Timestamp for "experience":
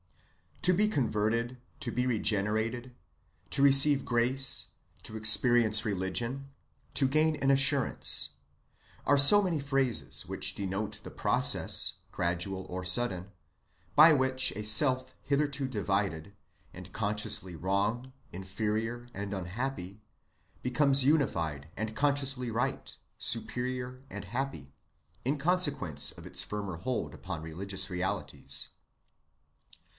5.17-5.85